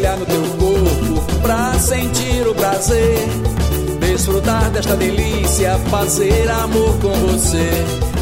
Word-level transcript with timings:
mergulhar 0.00 0.16
no 0.16 0.26
teu 0.26 0.42
corpo 0.42 1.40
pra 1.42 1.78
sentir 1.78 2.46
o 2.46 2.54
prazer. 2.54 3.28
Desfrutar 4.00 4.70
desta 4.70 4.96
delícia, 4.96 5.78
fazer 5.90 6.50
amor 6.50 6.98
com 7.00 7.12
você. 7.26 7.68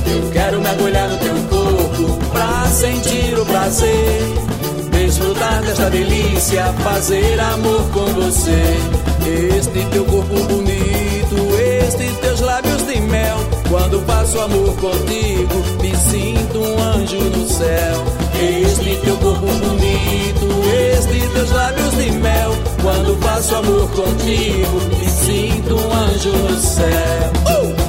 Eu 0.07 0.31
quero 0.33 0.61
mergulhar 0.61 1.09
no 1.09 1.19
teu 1.19 1.35
corpo 1.49 2.19
pra 2.33 2.65
sentir 2.67 3.39
o 3.39 3.47
prazer. 3.47 4.21
Desfrutar 4.91 5.63
desta 5.63 5.89
delícia, 5.91 6.65
fazer 6.85 7.39
amor 7.41 7.83
com 7.93 8.07
você. 8.15 8.63
Este 9.57 9.85
teu 9.91 10.05
corpo 10.05 10.35
bonito, 10.45 11.37
este 11.85 12.13
teus 12.21 12.41
lábios 12.41 12.87
de 12.87 13.01
mel. 13.03 13.37
Quando 13.69 14.01
faço 14.07 14.41
amor 14.41 14.75
contigo, 14.77 15.55
me 15.81 15.95
sinto 15.97 16.59
um 16.59 16.83
anjo 16.83 17.19
no 17.19 17.49
céu. 17.49 17.88
Contigo, 24.03 24.81
me 24.97 25.09
sinto 25.09 25.75
um 25.75 25.93
anjo 25.93 26.31
no 26.31 26.61
céu. 26.61 27.33
Uh! 27.47 27.89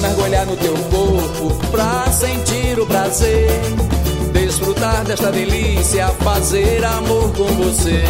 mergulhar 0.00 0.46
no 0.46 0.56
teu 0.56 0.74
corpo 0.74 1.54
pra 1.70 2.12
sentir 2.12 2.78
o 2.78 2.86
prazer. 2.86 3.48
Desfrutar 5.04 5.16
desta 5.16 5.30
delícia, 5.30 6.08
fazer 6.20 6.84
amor 6.84 7.30
com 7.32 7.44
você. 7.44 8.02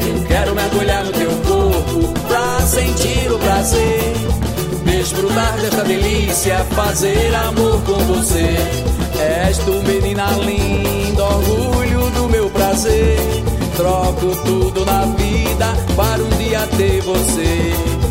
Eu 0.00 0.24
quero 0.26 0.54
mergulhar 0.54 1.04
no 1.04 1.12
teu 1.12 1.30
corpo 1.30 2.20
pra 2.26 2.66
sentir 2.66 3.30
o 3.30 3.38
prazer. 3.38 4.12
Desfrutar 4.84 5.60
desta 5.60 5.84
delícia, 5.84 6.58
fazer 6.74 7.32
amor 7.34 7.80
com 7.82 7.98
você. 8.06 8.56
És 9.20 9.58
tu, 9.58 9.70
menina 9.86 10.26
linda, 10.38 11.24
orgulho 11.24 12.10
do 12.10 12.28
meu 12.28 12.50
prazer. 12.50 13.18
Troco 13.76 14.34
tudo 14.44 14.84
na 14.84 15.04
vida 15.14 15.66
para 15.96 16.22
um 16.22 16.28
dia 16.38 16.66
ter 16.76 17.00
você. 17.02 18.01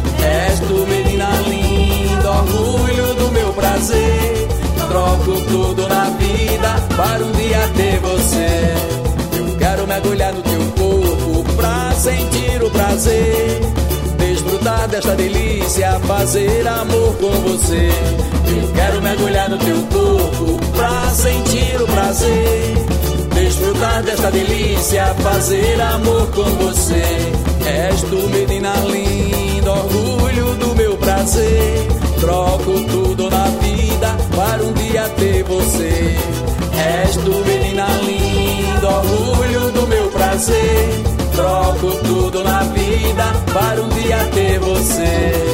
Tudo 5.50 5.88
na 5.88 6.10
vida 6.12 6.76
para 6.96 7.24
um 7.24 7.32
dia 7.32 7.68
ter 7.76 8.00
você. 8.00 8.76
Eu 9.38 9.58
quero 9.58 9.88
mergulhar 9.88 10.34
no 10.34 10.42
teu 10.42 10.62
corpo 10.78 11.56
pra 11.56 11.92
sentir 11.94 12.64
o 12.64 12.70
prazer. 12.70 13.62
Desfrutar 14.18 14.88
desta 14.88 15.16
delícia, 15.16 16.00
fazer 16.02 16.68
amor 16.68 17.16
com 17.16 17.32
você. 17.42 17.90
Eu 18.48 18.74
quero 18.74 19.02
mergulhar 19.02 19.50
no 19.50 19.58
teu 19.58 19.82
corpo 19.84 20.60
pra 20.76 21.10
sentir 21.12 21.82
o 21.82 21.88
prazer. 21.88 22.76
Desfrutar 23.34 24.04
desta 24.04 24.32
delícia, 24.32 25.06
fazer 25.22 25.82
amor 25.82 26.28
com 26.32 26.44
você. 26.44 27.11
Ter 35.22 35.44
você. 35.44 36.18
És 37.04 37.16
tu, 37.18 37.32
menina 37.46 37.86
linda, 38.02 38.90
orgulho 38.90 39.72
do 39.72 39.88
meu 39.88 40.10
prazer. 40.10 41.04
Troco 41.36 41.92
tudo 42.04 42.44
na 42.44 42.64
vida 42.64 43.26
para 43.54 43.82
um 43.84 43.90
dia 43.90 44.18
ter 44.34 44.60
você. 44.60 45.51